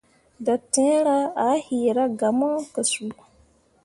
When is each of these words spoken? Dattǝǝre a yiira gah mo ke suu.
Dattǝǝre 0.45 1.17
a 1.47 1.49
yiira 1.67 2.05
gah 2.19 2.33
mo 2.39 2.49
ke 2.73 2.81
suu. 2.91 3.11